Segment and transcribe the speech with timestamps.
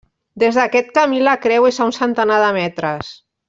[0.43, 3.17] Des d'aquest camí la creu és a un centenar de metres.